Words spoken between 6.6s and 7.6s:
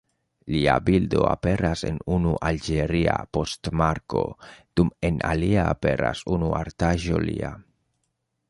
artaĵo lia.